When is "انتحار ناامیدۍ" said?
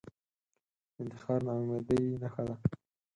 1.01-2.03